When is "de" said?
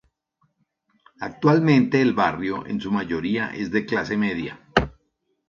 3.69-3.85